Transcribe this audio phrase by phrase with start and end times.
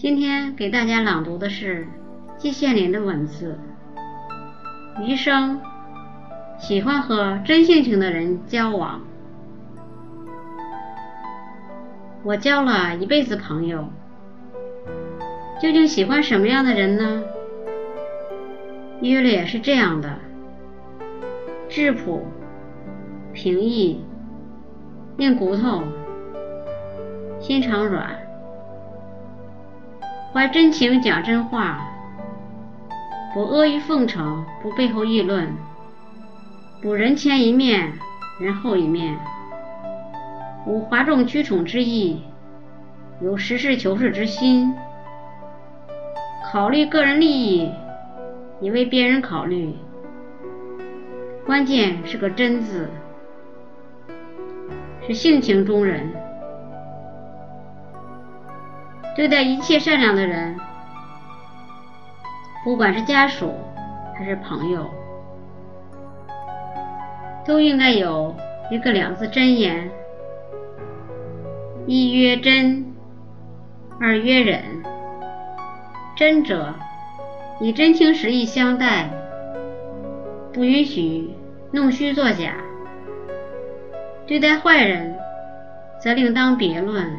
[0.00, 1.86] 今天给大家朗读的是
[2.38, 3.58] 季羡林的文字。
[5.02, 5.60] 余生
[6.58, 9.02] 喜欢和真性情的人交往。
[12.22, 13.90] 我交了一辈子朋友，
[15.60, 17.22] 究竟喜欢什么样的人呢？
[19.02, 20.18] 约略是这样的：
[21.68, 22.26] 质朴、
[23.34, 24.02] 平易、
[25.18, 25.82] 硬骨头、
[27.38, 28.18] 心肠软，
[30.32, 31.80] 怀真情讲真话，
[33.34, 35.48] 不阿谀奉承，不背后议论，
[36.80, 37.92] 不人前一面，
[38.38, 39.18] 人后一面。
[40.66, 42.22] 无哗众取宠之意，
[43.20, 44.72] 有实事求是之心，
[46.52, 47.68] 考虑个人利益，
[48.60, 49.74] 也为别人考虑。
[51.44, 52.88] 关键是个“真”字，
[55.04, 56.08] 是性情中人。
[59.16, 60.56] 对待一切善良的人，
[62.64, 63.52] 不管是家属
[64.16, 64.88] 还是朋友，
[67.44, 68.34] 都应该有
[68.70, 69.90] 一个两字真言。
[71.86, 72.94] 一曰真，
[73.98, 74.62] 二曰忍。
[76.16, 76.74] 真者，
[77.60, 79.08] 以真情实意相待，
[80.52, 81.34] 不允许
[81.72, 82.52] 弄虚作假；
[84.26, 85.16] 对待坏人，
[85.98, 87.10] 则另当别论。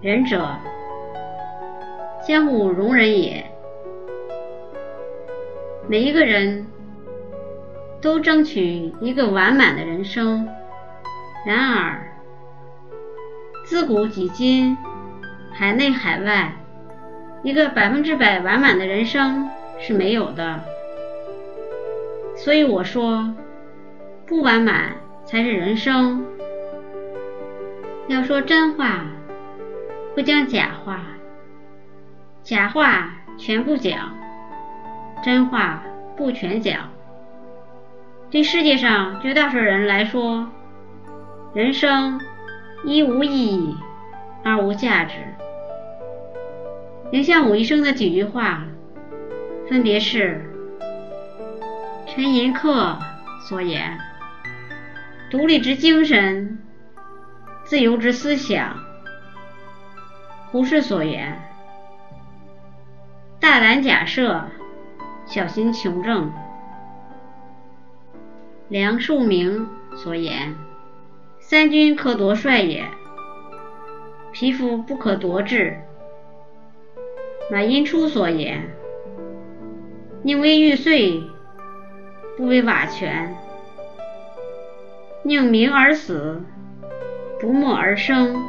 [0.00, 0.48] 仁者，
[2.24, 3.44] 相互容忍也。
[5.88, 6.64] 每一个人
[8.00, 10.48] 都争取一个完满的人生，
[11.44, 12.00] 然而。
[13.64, 14.78] 自古及今，
[15.52, 16.52] 海内海外，
[17.42, 20.60] 一个百分之百完满的人生是没有的。
[22.36, 23.34] 所以我说，
[24.26, 24.92] 不完满
[25.24, 26.24] 才是人生。
[28.06, 29.04] 要说真话，
[30.18, 30.96] 不讲假话；
[32.42, 34.16] 假话全不讲，
[35.22, 35.84] 真话
[36.16, 36.88] 不全讲。
[38.28, 40.48] 对世界上绝大多数人来说，
[41.54, 42.20] 人生。
[42.84, 43.76] 一无意义，
[44.42, 45.14] 二无价值。
[47.12, 48.64] 影响我一生的几句话，
[49.68, 50.50] 分别是
[52.08, 52.96] 陈寅恪
[53.48, 53.96] 所言
[55.30, 56.58] ：“独立之精神，
[57.62, 58.76] 自由之思想。”
[60.50, 61.38] 胡适所言
[63.38, 64.44] ：“大胆假设，
[65.26, 66.32] 小心求证。”
[68.68, 70.54] 梁漱溟所言。
[71.40, 72.84] 三军可夺帅也，
[74.32, 75.78] 匹夫不可夺志。
[77.50, 78.70] 马寅初所言
[80.22, 81.22] ：“宁为玉碎，
[82.36, 83.34] 不为瓦全；
[85.22, 86.42] 宁鸣而死，
[87.40, 88.44] 不默而生。”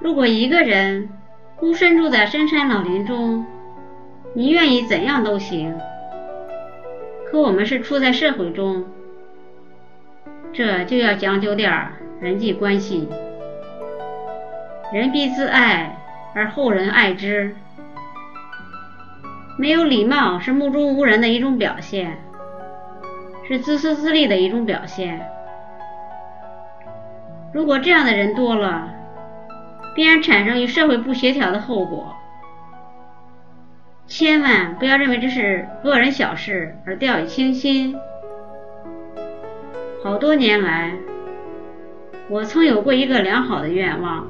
[0.00, 1.08] 如果一个人
[1.56, 3.44] 孤身住在深山老林中，
[4.34, 5.76] 你愿意怎样都行。
[7.26, 8.84] 可我们是处在社会中。
[10.52, 11.70] 这就要讲究点
[12.20, 13.08] 人际关系，
[14.92, 15.98] 人必自爱
[16.34, 17.54] 而后人爱之。
[19.58, 22.16] 没有礼貌是目中无人的一种表现，
[23.48, 25.20] 是自私自利的一种表现。
[27.52, 28.94] 如果这样的人多了，
[29.98, 32.14] 必然产生与社会不协调的后果。
[34.06, 37.98] 千万不要认为这是个人小事而掉以轻心。
[40.04, 40.92] 好多年来，
[42.28, 44.28] 我曾有过一个良好的愿望，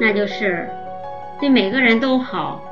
[0.00, 0.68] 那就是
[1.40, 2.62] 对每个人都好，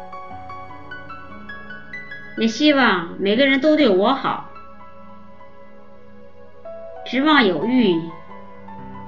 [2.39, 4.49] 也希望每个人都对我好。
[7.05, 8.01] 指望有欲，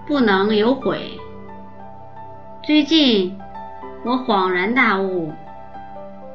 [0.07, 1.19] 不能有悔。
[2.63, 3.39] 最近
[4.05, 5.33] 我恍然大悟，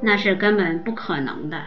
[0.01, 1.57] 那是根本不可能的。